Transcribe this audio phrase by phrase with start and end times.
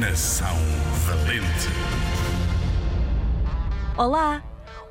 [0.00, 0.56] Nação
[1.06, 1.68] Valente.
[3.96, 4.42] Olá!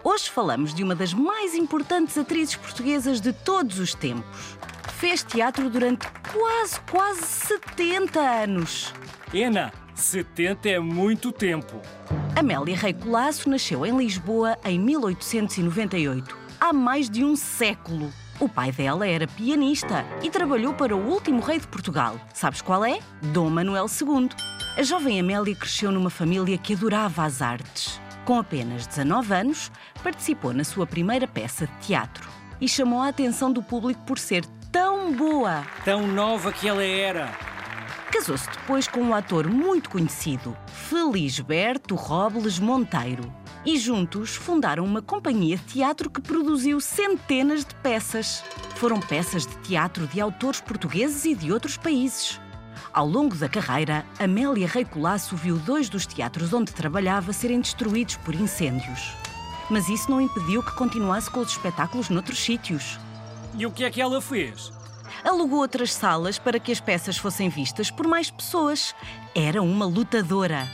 [0.01, 4.57] Hoje falamos de uma das mais importantes atrizes portuguesas de todos os tempos.
[4.93, 8.93] Fez teatro durante quase, quase 70 anos.
[9.33, 11.81] Ena, 70 é muito tempo.
[12.33, 18.09] Amélia Rei Colasso nasceu em Lisboa em 1898, há mais de um século.
[18.39, 22.15] O pai dela era pianista e trabalhou para o último rei de Portugal.
[22.33, 22.99] Sabes qual é?
[23.33, 24.29] Dom Manuel II.
[24.75, 28.01] A jovem Amélia cresceu numa família que adorava as artes.
[28.25, 32.27] Com apenas 19 anos, participou na sua primeira peça de teatro
[32.59, 35.63] e chamou a atenção do público por ser tão boa.
[35.85, 37.31] Tão nova que ela era.
[38.11, 40.57] Casou-se depois com um ator muito conhecido,
[40.89, 43.31] Felisberto Robles Monteiro.
[43.63, 48.43] E juntos fundaram uma companhia de teatro que produziu centenas de peças.
[48.75, 52.41] Foram peças de teatro de autores portugueses e de outros países.
[52.93, 58.17] Ao longo da carreira, Amélia Rei Colasso viu dois dos teatros onde trabalhava serem destruídos
[58.17, 59.13] por incêndios.
[59.69, 62.99] Mas isso não impediu que continuasse com os espetáculos noutros sítios.
[63.57, 64.71] E o que é que ela fez?
[65.23, 68.93] Alugou outras salas para que as peças fossem vistas por mais pessoas.
[69.33, 70.67] Era uma lutadora.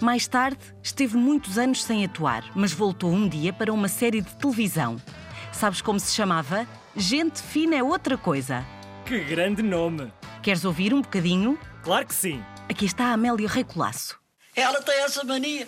[0.00, 4.34] Mais tarde, esteve muitos anos sem atuar, mas voltou um dia para uma série de
[4.34, 4.96] televisão.
[5.52, 6.66] Sabes como se chamava?
[6.94, 8.64] Gente Fina é outra coisa.
[9.06, 10.12] Que grande nome!
[10.46, 11.58] Queres ouvir um bocadinho?
[11.82, 12.40] Claro que sim.
[12.68, 14.16] Aqui está a Amélia Rei Colasso.
[14.54, 15.66] Ela tem essa mania.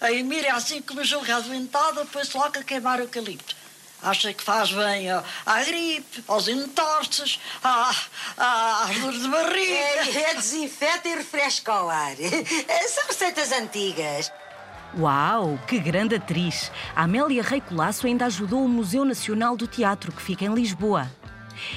[0.00, 3.54] A Emília, assim que me julga adoentada, depois logo a queimar o eucalipto.
[4.02, 7.94] Acha que faz bem à, à gripe, aos entorces, à,
[8.38, 9.74] à, às dores de barriga.
[9.74, 12.16] É, é desinfeta e refresca o ar.
[12.88, 14.32] São receitas antigas.
[14.98, 16.72] Uau, que grande atriz!
[16.94, 21.06] A Amélia Rei Colasso ainda ajudou o Museu Nacional do Teatro, que fica em Lisboa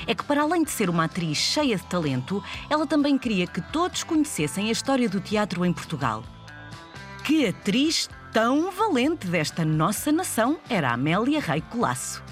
[0.05, 3.61] é que, para além de ser uma atriz cheia de talento, ela também queria que
[3.61, 6.23] todos conhecessem a história do teatro em Portugal.
[7.23, 12.23] Que atriz tão valente desta nossa nação era Amélia Rei Colasso.